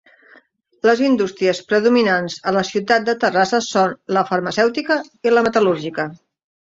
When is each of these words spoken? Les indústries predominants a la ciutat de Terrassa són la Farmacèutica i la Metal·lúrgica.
Les 0.89 1.01
indústries 1.07 1.59
predominants 1.73 2.37
a 2.51 2.53
la 2.55 2.63
ciutat 2.69 3.05
de 3.09 3.15
Terrassa 3.23 3.59
són 3.65 3.93
la 4.17 4.23
Farmacèutica 4.31 4.97
i 5.29 5.35
la 5.35 5.45
Metal·lúrgica. 5.49 6.07